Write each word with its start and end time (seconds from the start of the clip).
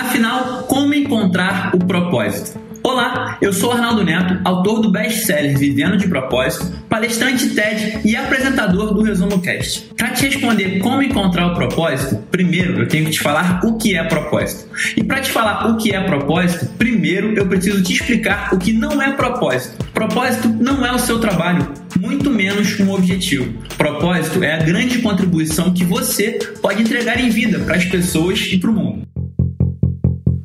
Afinal, 0.00 0.62
como 0.62 0.94
encontrar 0.94 1.72
o 1.74 1.78
propósito? 1.78 2.58
Olá, 2.82 3.36
eu 3.42 3.52
sou 3.52 3.70
Arnaldo 3.70 4.02
Neto, 4.02 4.40
autor 4.44 4.80
do 4.80 4.90
best-seller 4.90 5.58
Vivendo 5.58 5.98
de 5.98 6.08
Propósito, 6.08 6.74
palestrante 6.88 7.50
TED 7.50 8.00
e 8.02 8.16
apresentador 8.16 8.94
do 8.94 9.02
Resumo 9.02 9.42
Cast. 9.42 9.92
Para 9.94 10.08
te 10.12 10.24
responder 10.24 10.78
como 10.78 11.02
encontrar 11.02 11.48
o 11.48 11.54
propósito, 11.54 12.16
primeiro 12.30 12.80
eu 12.80 12.88
tenho 12.88 13.04
que 13.04 13.10
te 13.10 13.20
falar 13.20 13.60
o 13.62 13.76
que 13.76 13.94
é 13.94 14.02
propósito. 14.02 14.70
E 14.96 15.04
para 15.04 15.20
te 15.20 15.30
falar 15.30 15.70
o 15.70 15.76
que 15.76 15.94
é 15.94 16.00
propósito, 16.00 16.64
primeiro 16.78 17.34
eu 17.34 17.46
preciso 17.46 17.82
te 17.82 17.92
explicar 17.92 18.54
o 18.54 18.58
que 18.58 18.72
não 18.72 19.02
é 19.02 19.12
propósito. 19.12 19.84
Propósito 19.92 20.48
não 20.48 20.84
é 20.84 20.90
o 20.90 20.98
seu 20.98 21.18
trabalho, 21.18 21.70
muito 22.00 22.30
menos 22.30 22.80
um 22.80 22.90
objetivo. 22.90 23.52
Propósito 23.76 24.42
é 24.42 24.54
a 24.54 24.64
grande 24.64 25.00
contribuição 25.00 25.74
que 25.74 25.84
você 25.84 26.38
pode 26.62 26.80
entregar 26.80 27.20
em 27.20 27.28
vida 27.28 27.58
para 27.58 27.76
as 27.76 27.84
pessoas 27.84 28.40
e 28.50 28.56
para 28.56 28.70
o 28.70 28.72
mundo. 28.72 29.09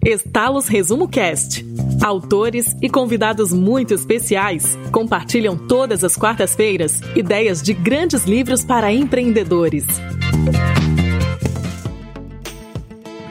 Estalos 0.05 0.67
Resumo 0.67 1.07
Cast. 1.07 1.65
Autores 1.99 2.75
e 2.79 2.87
convidados 2.87 3.51
muito 3.51 3.91
especiais 3.91 4.77
compartilham 4.91 5.57
todas 5.57 6.03
as 6.03 6.15
quartas-feiras 6.15 7.01
ideias 7.15 7.59
de 7.59 7.73
grandes 7.73 8.25
livros 8.25 8.63
para 8.63 8.93
empreendedores. 8.93 9.83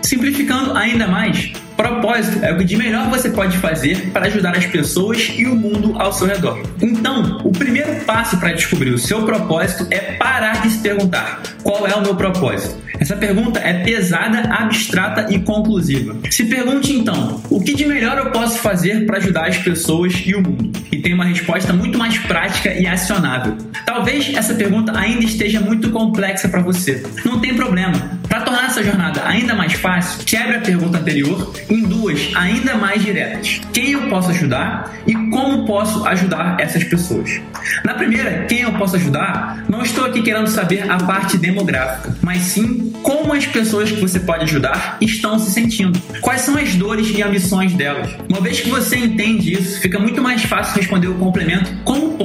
Simplificando 0.02 0.77
ainda 0.77 1.06
mais, 1.06 1.52
propósito 1.77 2.45
é 2.45 2.52
o 2.52 2.59
que 2.59 2.64
de 2.64 2.77
melhor 2.77 3.09
você 3.09 3.30
pode 3.30 3.59
fazer 3.59 4.10
para 4.10 4.27
ajudar 4.27 4.56
as 4.56 4.66
pessoas 4.66 5.33
e 5.37 5.46
o 5.46 5.55
mundo 5.55 5.95
ao 5.98 6.12
seu 6.12 6.27
redor. 6.27 6.60
Então, 6.80 7.41
o 7.45 7.50
primeiro 7.50 7.95
passo 8.05 8.38
para 8.38 8.52
descobrir 8.52 8.91
o 8.91 8.98
seu 8.98 9.24
propósito 9.24 9.87
é 9.91 9.98
parar 10.12 10.62
de 10.62 10.70
se 10.70 10.78
perguntar: 10.78 11.42
qual 11.62 11.87
é 11.87 11.95
o 11.95 12.02
meu 12.02 12.14
propósito? 12.14 12.84
Essa 13.00 13.16
pergunta 13.16 13.59
é 13.59 13.83
pesada, 13.83 14.48
abstrata 14.55 15.33
e 15.33 15.41
conclusiva. 15.41 16.16
Se 16.30 16.45
pergunte 16.45 16.92
então: 16.92 17.42
o 17.50 17.60
que 17.60 17.75
de 17.75 17.86
melhor 17.86 18.19
eu 18.19 18.30
posso 18.30 18.59
fazer 18.59 19.05
para 19.06 19.19
ajudar 19.19 19.48
as 19.48 19.58
pessoas 19.58 20.14
e 20.25 20.34
o 20.34 20.41
mundo? 20.41 20.72
E 20.92 20.98
tem 20.98 21.12
uma 21.12 21.25
resposta 21.25 21.72
muito 21.72 21.98
mais 21.98 22.17
prática 22.19 22.72
e 22.72 22.86
acionável. 22.86 23.56
Talvez 23.84 24.33
essa 24.34 24.55
pergunta 24.55 24.97
ainda 24.97 25.25
esteja 25.25 25.61
muito 25.61 25.91
complexa 25.91 26.48
para 26.48 26.62
você. 26.62 27.02
Não 27.25 27.41
tem 27.41 27.55
problema. 27.55 28.19
Para 28.34 28.42
tornar 28.42 28.66
essa 28.66 28.82
jornada 28.82 29.22
ainda 29.24 29.54
mais 29.54 29.74
fácil, 29.74 30.24
quebre 30.24 30.56
a 30.56 30.60
pergunta 30.60 30.98
anterior 30.98 31.54
em 31.70 31.82
duas 31.82 32.32
ainda 32.34 32.74
mais 32.74 33.00
diretas: 33.00 33.60
quem 33.72 33.92
eu 33.92 34.08
posso 34.08 34.30
ajudar 34.30 34.92
e 35.06 35.14
como 35.30 35.64
posso 35.64 36.04
ajudar 36.04 36.56
essas 36.58 36.82
pessoas. 36.82 37.40
Na 37.84 37.94
primeira, 37.94 38.44
quem 38.46 38.62
eu 38.62 38.72
posso 38.72 38.96
ajudar, 38.96 39.64
não 39.68 39.82
estou 39.82 40.05
aqui 40.05 40.20
querendo 40.20 40.48
saber 40.48 40.90
a 40.90 40.96
parte 40.96 41.38
demográfica, 41.38 42.12
mas 42.22 42.42
sim 42.42 42.92
como 43.05 43.32
as 43.34 43.46
pessoas 43.46 43.92
que 43.92 44.00
você 44.00 44.18
pode 44.18 44.44
ajudar 44.44 44.96
estão 45.00 45.38
se 45.38 45.52
sentindo. 45.52 46.00
Quais 46.20 46.40
são 46.40 46.56
as 46.56 46.74
dores 46.74 47.10
e 47.10 47.22
ambições 47.22 47.72
delas. 47.74 48.16
Uma 48.28 48.40
vez 48.40 48.60
que 48.60 48.68
você 48.68 48.96
entende 48.96 49.52
isso, 49.52 49.80
fica 49.80 50.00
muito 50.00 50.20
mais 50.20 50.42
fácil 50.42 50.74
responder 50.74 51.06
o 51.06 51.14
complemento: 51.14 51.70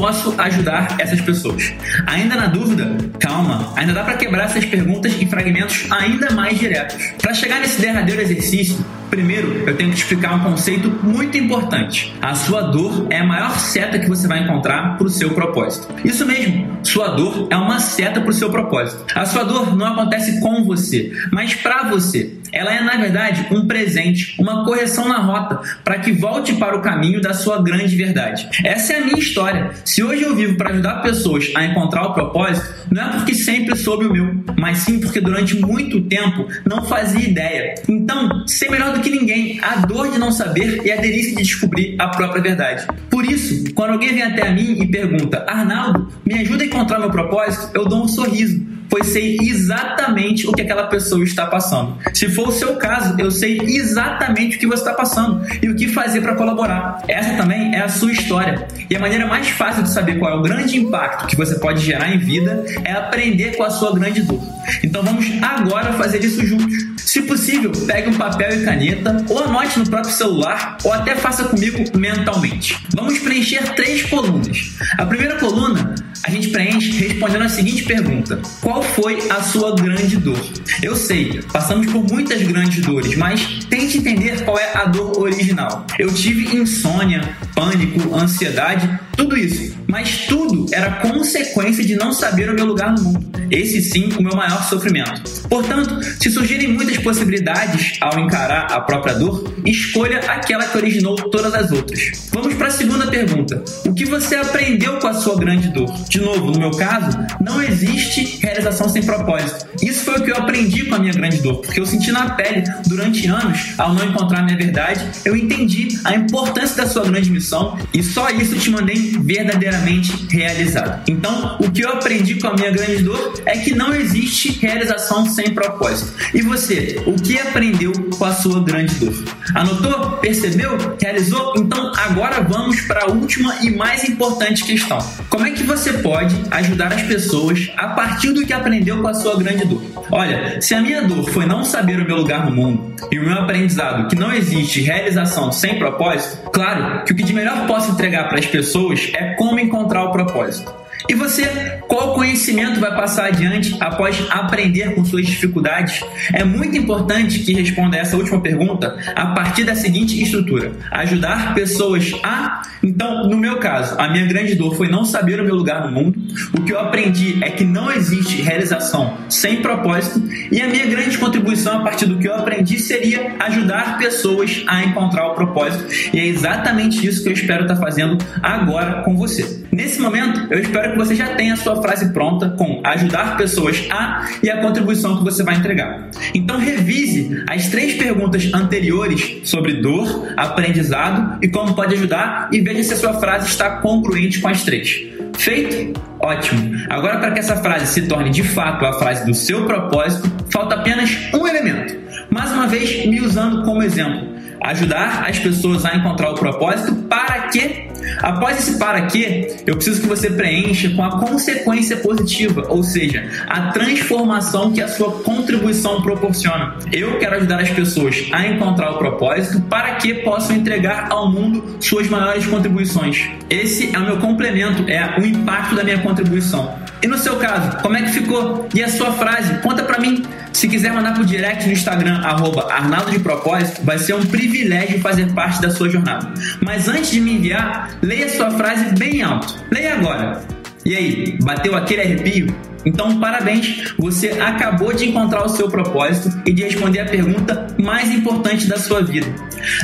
posso 0.10 0.34
ajudar 0.42 0.96
essas 0.98 1.22
pessoas? 1.22 1.72
Ainda 2.08 2.36
na 2.36 2.48
dúvida? 2.48 2.98
Calma, 3.20 3.72
ainda 3.76 3.94
dá 3.94 4.04
para 4.04 4.18
quebrar 4.18 4.46
essas 4.46 4.66
perguntas 4.66 5.14
em 5.22 5.28
fragmentos 5.28 5.86
ainda 5.92 6.32
mais 6.32 6.58
diretos. 6.58 7.14
Para 7.22 7.32
chegar 7.36 7.60
nesse 7.60 7.80
derradeiro 7.80 8.22
exercício, 8.22 8.84
Primeiro, 9.10 9.68
eu 9.68 9.76
tenho 9.76 9.90
que 9.90 9.98
explicar 9.98 10.36
um 10.36 10.40
conceito 10.52 10.88
muito 11.04 11.36
importante. 11.36 12.14
A 12.22 12.36
sua 12.36 12.62
dor 12.62 13.08
é 13.10 13.18
a 13.18 13.24
maior 13.24 13.58
seta 13.58 13.98
que 13.98 14.08
você 14.08 14.28
vai 14.28 14.44
encontrar 14.44 14.98
para 14.98 15.08
o 15.08 15.10
seu 15.10 15.32
propósito. 15.32 15.88
Isso 16.06 16.26
mesmo, 16.28 16.78
sua 16.84 17.08
dor 17.08 17.48
é 17.50 17.56
uma 17.56 17.80
seta 17.80 18.22
para 18.22 18.30
o 18.30 18.34
seu 18.34 18.52
propósito. 18.52 19.04
A 19.16 19.26
sua 19.26 19.44
dor 19.44 19.76
não 19.76 19.88
acontece 19.88 20.40
com 20.40 20.64
você, 20.64 21.12
mas 21.32 21.56
para 21.56 21.90
você. 21.90 22.38
Ela 22.52 22.74
é, 22.74 22.82
na 22.82 22.98
verdade, 22.98 23.48
um 23.52 23.68
presente, 23.68 24.36
uma 24.40 24.64
correção 24.66 25.08
na 25.08 25.18
rota 25.18 25.62
para 25.84 26.00
que 26.00 26.12
volte 26.12 26.54
para 26.54 26.78
o 26.78 26.82
caminho 26.82 27.22
da 27.22 27.34
sua 27.34 27.62
grande 27.62 27.96
verdade. 27.96 28.48
Essa 28.64 28.94
é 28.94 28.98
a 28.98 29.06
minha 29.06 29.20
história. 29.20 29.72
Se 29.86 30.04
hoje 30.04 30.24
eu 30.24 30.36
vivo 30.36 30.56
para 30.56 30.72
ajudar 30.72 31.02
pessoas 31.02 31.52
a 31.56 31.66
encontrar 31.66 32.04
o 32.08 32.14
propósito, 32.14 32.88
não 32.92 33.04
é 33.04 33.10
porque 33.14 33.36
sempre 33.36 33.76
soube 33.76 34.06
o 34.06 34.12
meu, 34.12 34.44
mas 34.58 34.80
sim 34.80 35.00
porque 35.00 35.22
durante 35.22 35.56
muito 35.56 36.02
tempo 36.02 36.48
não 36.66 36.86
fazia 36.86 37.28
ideia. 37.28 37.76
Então, 37.88 38.48
ser 38.48 38.70
melhor 38.70 38.94
do 38.94 39.02
que 39.02 39.10
ninguém, 39.10 39.60
a 39.62 39.78
dor 39.78 40.12
de 40.12 40.18
não 40.18 40.32
saber 40.32 40.82
e 40.86 40.92
a 40.92 40.98
delícia 40.98 41.36
de 41.36 41.44
descobrir 41.44 41.96
a 42.00 42.08
própria 42.08 42.42
verdade. 42.42 42.88
Por 43.10 43.26
isso, 43.26 43.74
quando 43.74 43.94
alguém 43.94 44.14
vem 44.14 44.24
até 44.24 44.52
mim 44.52 44.82
e 44.82 44.88
pergunta: 44.88 45.46
Arnaldo, 45.48 46.12
me 46.26 46.36
ajuda 46.36 46.64
a 46.64 46.68
encontrar 46.68 47.00
meu 47.00 47.10
propósito, 47.10 47.72
eu 47.76 47.86
dou 47.86 48.04
um 48.04 48.08
sorriso 48.08 48.79
pois 48.90 49.08
sei 49.08 49.38
exatamente 49.42 50.48
o 50.48 50.52
que 50.52 50.62
aquela 50.62 50.88
pessoa 50.88 51.24
está 51.24 51.46
passando. 51.46 51.98
Se 52.14 52.28
for 52.30 52.50
o 52.50 52.52
seu 52.52 52.76
caso, 52.76 53.16
eu 53.20 53.30
sei 53.30 53.60
exatamente 53.64 54.58
o 54.58 54.60
que 54.60 54.68
você 54.68 54.82
está 54.82 54.94
passando 54.94 55.46
e 55.62 55.70
o 55.70 55.76
que 55.76 55.88
fazer 55.88 56.22
para 56.22 56.36
colaborar. 56.36 57.04
Essa 57.08 57.36
também 57.36 57.76
é 57.76 57.82
a 57.82 57.90
sua 57.90 58.12
história. 58.12 58.68
E 58.90 58.96
a 58.96 59.00
maneira 59.00 59.26
mais 59.28 59.50
fácil 59.50 59.84
de 59.84 59.90
saber 59.90 60.18
qual 60.18 60.32
é 60.32 60.36
o 60.36 60.42
grande 60.42 60.78
impacto 60.78 61.28
que 61.28 61.36
você 61.36 61.56
pode 61.60 61.82
gerar 61.82 62.14
em 62.14 62.18
vida 62.18 62.64
é 62.84 62.92
aprender 62.92 63.56
com 63.56 63.64
a 63.64 63.70
sua 63.70 63.94
grande 63.94 64.22
dor. 64.22 64.42
Então 64.84 65.04
vamos 65.04 65.26
agora 65.42 65.94
fazer 65.94 66.24
isso 66.24 66.46
juntos. 66.46 66.90
Se 66.98 67.24
possível, 67.24 67.72
pegue 67.88 68.10
um 68.10 68.14
papel 68.14 68.62
e 68.62 68.64
caneta, 68.64 69.26
ou 69.30 69.40
anote 69.40 69.80
no 69.80 69.90
próprio 69.90 70.14
celular, 70.14 70.78
ou 70.84 70.94
até 70.94 71.16
faça 71.16 71.44
comigo 71.46 71.84
mentalmente. 71.98 72.78
Vamos 72.96 73.18
preencher 73.18 73.64
três 73.74 74.04
colunas. 74.04 74.78
A 74.98 75.06
primeira 75.06 75.36
coluna 75.40 75.96
a 76.24 76.32
gente 76.32 76.50
preenche 76.50 76.92
respondendo 76.92 77.44
a 77.44 77.50
seguinte 77.50 77.84
pergunta: 77.84 78.42
Qual 78.62 78.82
foi 78.82 79.30
a 79.30 79.42
sua 79.42 79.76
grande 79.76 80.18
dor? 80.18 80.40
Eu 80.82 80.96
sei, 80.96 81.42
passamos 81.52 81.88
por 81.92 82.04
muitas 82.04 82.42
grandes 82.42 82.84
dores, 82.86 83.16
mas 83.16 83.66
tente 83.70 83.98
entender 83.98 84.44
qual 84.44 84.58
é 84.58 84.72
a 84.76 84.86
dor 84.86 85.20
original. 85.20 85.86
Eu 85.98 86.14
tive 86.14 86.56
insônia, 86.56 87.36
pânico, 87.56 88.16
ansiedade, 88.16 89.00
tudo 89.20 89.38
isso. 89.38 89.76
Mas 89.86 90.26
tudo 90.28 90.66
era 90.72 90.92
consequência 90.92 91.84
de 91.84 91.96
não 91.96 92.14
saber 92.14 92.50
o 92.50 92.54
meu 92.54 92.66
lugar 92.66 92.94
no 92.94 93.04
mundo. 93.04 93.30
Esse 93.52 93.82
sim, 93.82 94.10
o 94.18 94.22
meu 94.22 94.36
maior 94.36 94.64
sofrimento. 94.64 95.48
Portanto, 95.50 96.00
se 96.22 96.30
surgirem 96.32 96.70
muitas 96.70 96.98
possibilidades 97.00 97.98
ao 98.00 98.20
encarar 98.20 98.72
a 98.72 98.80
própria 98.80 99.16
dor, 99.16 99.52
escolha 99.66 100.20
aquela 100.20 100.66
que 100.66 100.78
originou 100.78 101.16
todas 101.16 101.54
as 101.54 101.72
outras. 101.72 102.12
Vamos 102.32 102.54
para 102.54 102.68
a 102.68 102.72
segunda 102.72 103.08
pergunta. 103.08 103.64
O 103.86 103.94
que 103.94 104.06
você 104.06 104.36
aprendeu 104.36 105.00
com 105.00 105.08
a 105.08 105.14
sua 105.16 105.38
grande 105.38 105.70
dor? 105.70 105.92
De 106.08 106.22
novo, 106.22 106.52
no 106.52 106.60
meu 106.60 106.72
caso, 106.72 107.18
não 107.44 107.62
existe 107.62 108.38
realização 108.42 108.88
sem 108.88 109.04
propósito. 109.04 109.68
Isso 109.82 110.06
foi 110.06 110.20
o 110.20 110.24
que 110.24 110.32
eu 110.32 110.36
aprendi 110.36 110.86
com 110.86 110.96
a 110.96 111.00
minha 111.00 111.14
grande 111.14 111.38
dor, 111.38 111.58
porque 111.62 111.80
eu 111.80 111.86
senti 111.86 112.12
na 112.12 112.30
pele 112.32 112.64
durante 112.88 113.28
anos, 113.28 113.74
ao 113.78 113.94
não 113.94 114.06
encontrar 114.06 114.40
a 114.40 114.44
minha 114.44 114.58
verdade, 114.58 115.06
eu 115.26 115.36
entendi 115.36 116.00
a 116.06 116.16
importância 116.16 116.76
da 116.76 116.88
sua 116.88 117.04
grande 117.04 117.32
missão 117.32 117.78
e 117.94 118.04
só 118.04 118.30
isso 118.30 118.56
te 118.58 118.70
mandei 118.70 119.09
verdadeiramente 119.10 120.28
realizado. 120.30 121.04
Então, 121.08 121.58
o 121.60 121.72
que 121.72 121.82
eu 121.82 121.90
aprendi 121.90 122.36
com 122.36 122.48
a 122.48 122.54
minha 122.54 122.72
grande 122.72 123.04
dor 123.04 123.42
é 123.46 123.58
que 123.58 123.74
não 123.74 123.94
existe 123.94 124.60
realização 124.60 125.26
sem 125.26 125.54
propósito. 125.54 126.14
E 126.34 126.42
você, 126.42 127.02
o 127.06 127.14
que 127.14 127.40
aprendeu 127.40 127.92
com 128.18 128.26
a 128.26 128.34
sua 128.34 128.64
grande 128.64 128.96
dor? 128.96 129.14
Anotou? 129.56 130.12
Percebeu? 130.18 130.78
Realizou? 131.02 131.54
Então, 131.58 131.92
agora 131.98 132.42
vamos 132.42 132.82
para 132.82 133.06
a 133.06 133.08
última 133.08 133.56
e 133.62 133.72
mais 133.72 134.08
importante 134.08 134.64
questão. 134.64 135.00
Como 135.30 135.46
é 135.46 135.52
que 135.52 135.64
você 135.64 135.94
pode 135.94 136.36
ajudar 136.52 136.94
as 136.94 137.02
pessoas 137.04 137.72
a 137.78 137.88
partir 137.90 138.32
do 138.32 138.46
que 138.46 138.54
aprendeu 138.54 139.02
com 139.02 139.08
a 139.08 139.14
sua 139.14 139.38
grande 139.38 139.66
dor? 139.66 139.82
Olha, 140.12 140.62
se 140.62 140.74
a 140.74 140.82
minha 140.82 141.02
dor 141.04 141.30
foi 141.32 141.46
não 141.46 141.64
saber 141.64 142.00
o 142.00 142.06
meu 142.06 142.18
lugar 142.18 142.46
no 142.46 142.56
mundo 142.56 142.89
e 143.12 143.20
o 143.20 143.24
meu 143.24 143.34
aprendizado 143.34 144.08
que 144.08 144.16
não 144.16 144.34
existe 144.34 144.82
realização 144.82 145.52
sem 145.52 145.78
propósito, 145.78 146.50
claro 146.52 147.04
que 147.06 147.14
o 147.14 147.16
que 147.16 147.24
de 147.24 147.34
melhor 147.34 147.68
posso 147.68 147.92
entregar 147.92 148.30
para 148.30 148.40
as 148.40 148.46
pessoas 148.46 149.12
é 149.14 149.36
como 149.36 149.60
encontrar 149.60 150.04
o 150.06 150.12
propósito. 150.12 150.74
E 151.08 151.16
você, 151.16 151.80
qual 151.88 152.14
conhecimento 152.14 152.80
vai 152.80 152.94
passar 152.94 153.28
adiante 153.28 153.76
após 153.80 154.26
aprender 154.30 154.94
com 154.94 155.06
suas 155.06 155.26
dificuldades? 155.26 156.04
É 156.34 156.44
muito 156.44 156.78
importante 156.78 157.40
que 157.40 157.54
responda 157.54 157.98
essa 157.98 158.18
última 158.18 158.42
pergunta 158.42 158.98
a 159.16 159.28
partir 159.28 159.64
da 159.64 159.76
seguinte 159.76 160.22
estrutura: 160.22 160.72
ajudar 160.92 161.54
pessoas 161.54 162.14
a. 162.22 162.64
Então, 162.84 163.28
no 163.28 163.38
meu 163.38 163.58
caso, 163.58 163.96
a 164.00 164.10
minha 164.10 164.26
grande 164.26 164.56
dor 164.56 164.76
foi 164.76 164.90
não 164.90 165.06
saber 165.06 165.40
o 165.40 165.44
meu 165.44 165.56
lugar 165.56 165.86
no 165.86 165.92
mundo. 165.92 166.20
O 166.58 166.64
que 166.64 166.74
eu 166.74 166.80
aprendi 166.80 167.38
é 167.42 167.50
que 167.50 167.64
não 167.64 167.92
existe 167.92 168.42
realização 168.42 169.18
sem 169.30 169.62
propósito. 169.62 170.22
E 170.52 170.62
a 170.62 170.68
minha 170.68 170.86
grande 170.86 171.18
contribuição 171.18 171.80
a 171.80 171.84
partir 171.84 172.06
do 172.06 172.18
que 172.18 172.28
eu 172.28 172.36
aprendi 172.36 172.80
seria 172.80 173.36
ajudar 173.40 173.98
pessoas 173.98 174.64
a 174.68 174.84
encontrar 174.84 175.28
o 175.28 175.36
propósito. 175.36 175.86
E 176.14 176.20
é 176.20 176.26
exatamente 176.26 177.06
isso 177.06 177.24
que 177.24 177.30
eu 177.30 177.34
espero 177.34 177.64
estar 177.64 177.78
fazendo 177.78 178.18
agora 178.42 179.02
com 179.04 179.16
você. 179.16 179.59
Nesse 179.80 179.98
momento, 180.02 180.46
eu 180.52 180.60
espero 180.60 180.92
que 180.92 180.98
você 180.98 181.16
já 181.16 181.36
tenha 181.36 181.54
a 181.54 181.56
sua 181.56 181.82
frase 181.82 182.12
pronta 182.12 182.50
com 182.50 182.82
ajudar 182.84 183.38
pessoas 183.38 183.88
a 183.90 184.28
e 184.44 184.50
a 184.50 184.58
contribuição 184.58 185.18
que 185.18 185.24
você 185.24 185.42
vai 185.42 185.56
entregar. 185.56 186.10
Então 186.34 186.58
revise 186.58 187.46
as 187.48 187.70
três 187.70 187.94
perguntas 187.94 188.54
anteriores 188.54 189.40
sobre 189.46 189.76
dor, 189.76 190.34
aprendizado 190.36 191.40
e 191.42 191.48
como 191.48 191.74
pode 191.76 191.96
ajudar 191.96 192.50
e 192.52 192.60
veja 192.60 192.84
se 192.84 192.94
a 192.96 192.98
sua 192.98 193.14
frase 193.22 193.48
está 193.48 193.78
congruente 193.78 194.42
com 194.42 194.50
as 194.50 194.66
três. 194.66 195.02
Feito? 195.38 195.98
Ótimo. 196.20 196.78
Agora, 196.90 197.18
para 197.20 197.32
que 197.32 197.40
essa 197.40 197.56
frase 197.56 197.88
se 197.88 198.02
torne 198.06 198.32
de 198.32 198.44
fato 198.44 198.86
a 198.86 198.92
frase 199.00 199.26
do 199.26 199.34
seu 199.34 199.66
propósito, 199.66 200.30
falta 200.50 200.76
apenas 200.76 201.10
um 201.34 201.48
elemento. 201.48 201.96
Mais 202.30 202.52
uma 202.52 202.68
vez, 202.68 203.06
me 203.06 203.22
usando 203.22 203.64
como 203.64 203.82
exemplo, 203.82 204.28
ajudar 204.62 205.26
as 205.26 205.40
pessoas 205.40 205.86
a 205.86 205.96
encontrar 205.96 206.32
o 206.32 206.36
propósito 206.36 206.94
para 207.08 207.48
que 207.48 207.89
Após 208.22 208.60
esse 208.60 208.78
para 208.78 209.04
quê, 209.08 209.58
eu 209.66 209.76
preciso 209.76 210.02
que 210.02 210.08
você 210.08 210.30
preencha 210.30 210.90
com 210.90 211.04
a 211.04 211.20
consequência 211.20 211.98
positiva, 211.98 212.66
ou 212.70 212.84
seja, 212.84 213.30
a 213.48 213.72
transformação 213.72 214.72
que 214.72 214.82
a 214.82 214.88
sua 214.88 215.12
contribuição 215.24 216.02
proporciona. 216.02 216.76
Eu 216.92 217.18
quero 217.18 217.36
ajudar 217.38 217.62
as 217.62 217.70
pessoas 217.70 218.28
a 218.32 218.46
encontrar 218.48 218.92
o 218.92 218.98
propósito 218.98 219.62
para 219.62 219.96
que 219.96 220.14
possam 220.16 220.56
entregar 220.56 221.08
ao 221.10 221.32
mundo 221.32 221.78
suas 221.80 222.08
maiores 222.08 222.46
contribuições. 222.46 223.30
Esse 223.50 223.96
é 223.96 224.00
o 224.00 224.04
meu 224.04 224.18
complemento, 224.18 224.90
é 224.90 225.20
o 225.20 225.26
impacto 225.26 225.76
da 225.76 225.84
minha 225.84 226.00
contribuição. 226.00 226.78
E 227.02 227.08
no 227.08 227.18
seu 227.18 227.38
caso, 227.38 227.78
como 227.82 227.96
é 227.96 228.02
que 228.04 228.12
ficou? 228.12 228.68
E 228.74 228.84
a 228.84 228.90
sua 228.90 229.14
frase? 229.14 229.62
Conta 229.62 229.84
para 229.84 230.00
mim. 230.00 230.24
Se 230.52 230.68
quiser 230.68 230.92
mandar 230.92 231.14
pro 231.14 231.26
direct 231.26 231.66
no 231.66 231.72
Instagram, 231.72 232.20
arroba 232.24 232.72
Arnaldo 232.72 233.12
de 233.12 233.20
Propósito, 233.20 233.82
vai 233.84 233.98
ser 233.98 234.14
um 234.14 234.26
privilégio 234.26 235.00
fazer 235.00 235.32
parte 235.34 235.62
da 235.62 235.70
sua 235.70 235.90
jornada. 235.90 236.34
Mas 236.62 236.90
antes 236.90 237.12
de 237.12 237.22
me 237.22 237.36
enviar, 237.36 237.92
leia 238.02 238.28
sua 238.30 238.52
frase 238.52 238.94
bem 238.96 239.22
alto. 239.22 239.56
Leia 239.72 239.94
agora. 239.94 240.42
E 240.86 240.96
aí, 240.96 241.38
bateu 241.42 241.76
aquele 241.76 242.02
arrepio? 242.02 242.54
Então, 242.86 243.20
parabéns, 243.20 243.94
você 243.98 244.30
acabou 244.40 244.94
de 244.94 245.08
encontrar 245.08 245.46
o 245.46 245.50
seu 245.50 245.70
propósito 245.70 246.42
e 246.46 246.54
de 246.54 246.64
responder 246.64 247.00
a 247.00 247.06
pergunta 247.06 247.68
mais 247.78 248.10
importante 248.12 248.68
da 248.68 248.78
sua 248.78 249.04
vida. 249.04 249.28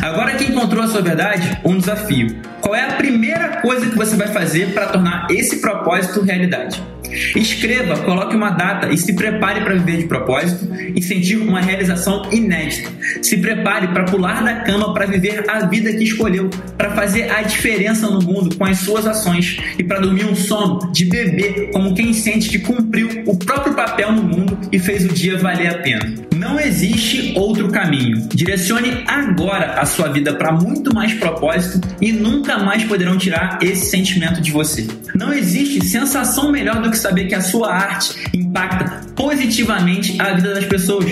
Agora 0.02 0.36
que 0.36 0.46
encontrou 0.46 0.84
a 0.84 0.88
sua 0.88 1.02
verdade, 1.02 1.60
um 1.64 1.78
desafio. 1.78 2.36
Qual 2.62 2.74
é 2.74 2.84
a 2.84 2.94
primeira 2.94 3.62
coisa 3.62 3.90
que 3.90 3.98
você 3.98 4.16
vai 4.16 4.28
fazer 4.28 4.74
para 4.74 4.88
tornar 4.88 5.28
esse 5.30 5.58
propósito 5.58 6.22
realidade? 6.22 6.82
Escreva, 7.36 7.98
coloque 7.98 8.36
uma 8.36 8.52
data 8.52 8.92
e 8.92 8.98
se 8.98 9.14
prepare 9.14 9.62
para 9.62 9.76
viver 9.76 9.98
de 9.98 10.06
propósito 10.06 10.68
e 10.96 11.02
sentir 11.02 11.38
uma 11.38 11.62
realização 11.62 12.30
inédita. 12.32 12.90
Se 13.22 13.38
prepare 13.38 13.88
para 13.90 14.06
pular 14.06 14.44
da 14.44 14.56
cama 14.62 14.94
para 14.94 15.06
viver 15.06 15.44
a 15.50 15.66
vida 15.66 15.92
que 15.94 16.04
escolheu, 16.04 16.50
para 16.78 16.92
fazer 16.92 17.32
a 17.32 17.42
diferença 17.42 18.10
no 18.10 18.22
mundo 18.22 18.56
com 18.56 18.66
as 18.66 18.80
suas 18.80 19.06
ações 19.06 19.58
e 19.78 19.84
para 19.84 20.00
dormir 20.00 20.26
um 20.26 20.36
sono 20.36 20.92
de 20.92 21.06
bebê 21.06 21.70
como 21.72 21.94
quem 21.94 22.14
sente 22.14 22.50
que 22.50 22.60
cumpriu 22.60 23.24
o 23.26 23.38
próprio 23.38 23.74
papel 23.74 24.12
no 24.12 24.24
mundo 24.24 24.58
e 24.72 24.80
fez 24.80 25.06
o 25.06 25.10
dia 25.10 25.38
valer 25.38 25.68
a 25.68 25.78
pena. 25.80 26.26
Não 26.36 26.60
existe 26.60 27.34
outro 27.38 27.70
caminho. 27.70 28.28
Direcione 28.34 29.04
agora 29.08 29.80
a 29.80 29.86
sua 29.86 30.10
vida 30.10 30.34
para 30.34 30.52
muito 30.52 30.94
mais 30.94 31.14
propósito 31.14 31.88
e 32.02 32.12
nunca 32.12 32.58
mais 32.60 32.84
poderão 32.84 33.18
tirar 33.18 33.58
esse 33.62 33.86
sentimento 33.86 34.42
de 34.42 34.52
você. 34.52 34.86
Não 35.16 35.34
existe 35.34 35.84
sensação 35.86 36.52
melhor 36.52 36.82
do 36.82 36.92
que 36.92 36.98
saber 37.06 37.28
que 37.28 37.36
a 37.36 37.42
sua 37.42 37.72
arte 37.72 38.16
impacta 38.34 39.06
positivamente 39.16 40.20
a 40.20 40.34
vida 40.34 40.56
das 40.56 40.66
pessoas. 40.66 41.06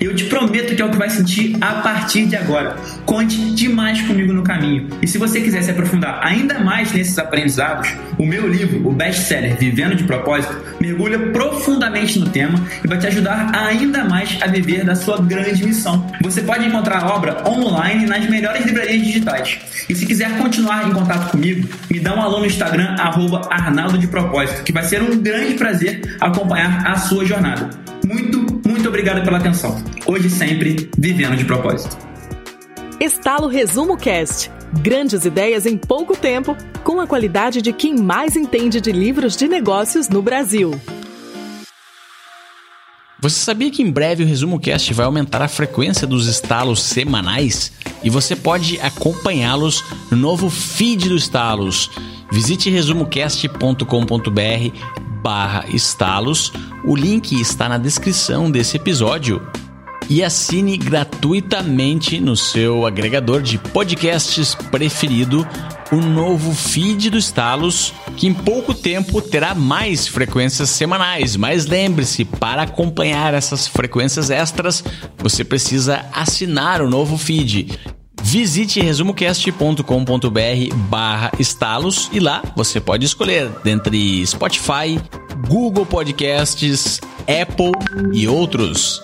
Eu 0.00 0.14
te 0.14 0.24
prometo 0.24 0.74
que 0.74 0.80
é 0.80 0.84
o 0.84 0.90
que 0.90 0.96
vai 0.96 1.10
sentir 1.10 1.56
a 1.60 1.82
partir 1.82 2.26
de 2.26 2.36
agora. 2.36 2.76
Conte 3.04 3.36
demais 3.54 4.00
comigo 4.02 4.32
no 4.32 4.42
caminho. 4.42 4.88
E 5.02 5.06
se 5.06 5.18
você 5.18 5.40
quiser 5.40 5.62
se 5.62 5.70
aprofundar 5.70 6.20
ainda 6.22 6.58
mais 6.60 6.92
nesses 6.92 7.18
aprendizados, 7.18 7.88
o 8.18 8.24
meu 8.24 8.48
livro, 8.48 8.88
o 8.88 8.92
best-seller 8.92 9.56
Vivendo 9.58 9.94
de 9.94 10.04
Propósito, 10.04 10.56
mergulha 10.80 11.18
profundamente 11.30 12.18
no 12.18 12.28
tema 12.28 12.58
e 12.82 12.88
vai 12.88 12.98
te 12.98 13.06
ajudar 13.06 13.52
ainda 13.54 14.04
mais 14.04 14.38
a 14.40 14.46
viver 14.46 14.84
da 14.84 14.94
sua 14.94 15.20
grande 15.20 15.64
missão. 15.64 16.06
Você 16.22 16.40
pode 16.40 16.66
encontrar 16.66 17.02
a 17.02 17.14
obra 17.14 17.42
online 17.46 18.06
nas 18.06 18.28
melhores 18.28 18.64
livrarias 18.64 19.02
digitais. 19.02 19.58
E 19.88 19.94
se 19.94 20.06
quiser 20.06 20.38
continuar 20.38 20.88
em 20.88 20.92
contato 20.92 21.30
comigo, 21.30 21.68
me 21.90 22.00
dá 22.00 22.14
um 22.14 22.22
alô 22.22 22.40
no 22.40 22.46
Instagram, 22.46 22.96
arroba 22.98 23.42
Arnaldo 23.50 23.98
de 23.98 24.06
Propósito, 24.06 24.62
que 24.62 24.72
vai 24.72 24.84
ser 24.84 25.02
um 25.02 25.16
grande 25.24 25.54
prazer 25.54 26.16
acompanhar 26.20 26.86
a 26.86 26.96
sua 26.96 27.24
jornada. 27.24 27.70
Muito, 28.06 28.60
muito 28.68 28.86
obrigado 28.86 29.24
pela 29.24 29.38
atenção. 29.38 29.82
Hoje 30.06 30.28
sempre, 30.28 30.90
vivendo 30.98 31.34
de 31.34 31.46
propósito. 31.46 31.96
Estalo 33.00 33.48
Resumo 33.48 33.96
Cast. 33.96 34.50
Grandes 34.82 35.24
ideias 35.24 35.64
em 35.64 35.78
pouco 35.78 36.14
tempo, 36.14 36.54
com 36.82 37.00
a 37.00 37.06
qualidade 37.06 37.62
de 37.62 37.72
quem 37.72 37.96
mais 37.96 38.36
entende 38.36 38.82
de 38.82 38.92
livros 38.92 39.34
de 39.34 39.48
negócios 39.48 40.10
no 40.10 40.20
Brasil. 40.20 40.78
Você 43.18 43.40
sabia 43.40 43.70
que 43.70 43.82
em 43.82 43.90
breve 43.90 44.22
o 44.22 44.26
Resumo 44.26 44.60
Cast 44.60 44.92
vai 44.92 45.06
aumentar 45.06 45.40
a 45.40 45.48
frequência 45.48 46.06
dos 46.06 46.26
estalos 46.26 46.82
semanais? 46.82 47.72
E 48.02 48.10
você 48.10 48.36
pode 48.36 48.78
acompanhá-los 48.80 49.82
no 50.10 50.18
novo 50.18 50.50
feed 50.50 51.08
do 51.08 51.16
Estalos. 51.16 51.90
Visite 52.30 52.68
resumocast.com.br 52.68 55.03
barra 55.24 55.64
estalos. 55.68 56.52
O 56.84 56.94
link 56.94 57.32
está 57.40 57.66
na 57.66 57.78
descrição 57.78 58.50
desse 58.50 58.76
episódio. 58.76 59.40
E 60.06 60.22
assine 60.22 60.76
gratuitamente 60.76 62.20
no 62.20 62.36
seu 62.36 62.84
agregador 62.84 63.40
de 63.40 63.56
podcasts 63.56 64.54
preferido 64.54 65.48
o 65.90 65.96
novo 65.96 66.52
feed 66.54 67.08
do 67.08 67.16
Estalos, 67.16 67.94
que 68.18 68.26
em 68.26 68.34
pouco 68.34 68.74
tempo 68.74 69.22
terá 69.22 69.54
mais 69.54 70.06
frequências 70.06 70.68
semanais. 70.68 71.36
Mas 71.36 71.64
lembre-se, 71.64 72.26
para 72.26 72.62
acompanhar 72.62 73.32
essas 73.32 73.66
frequências 73.66 74.28
extras, 74.28 74.84
você 75.16 75.42
precisa 75.42 76.04
assinar 76.12 76.82
o 76.82 76.90
novo 76.90 77.16
feed. 77.16 77.78
Visite 78.34 78.80
resumocast.com.br 78.80 80.74
barra 80.90 81.30
estalos 81.38 82.10
e 82.12 82.18
lá 82.18 82.42
você 82.56 82.80
pode 82.80 83.06
escolher 83.06 83.48
dentre 83.62 84.26
Spotify, 84.26 85.00
Google 85.46 85.86
Podcasts, 85.86 87.00
Apple 87.28 87.70
e 88.12 88.26
outros. 88.26 89.03